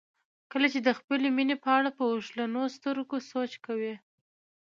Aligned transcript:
کله 0.51 0.67
چې 0.73 0.79
د 0.83 0.89
خپلې 0.99 1.27
مینې 1.35 1.55
په 1.63 1.69
اړه 1.77 1.89
په 1.97 2.03
اوښلنو 2.11 2.61
سترګو 2.75 3.17
سوچ 3.31 3.51
کوئ. 3.65 3.93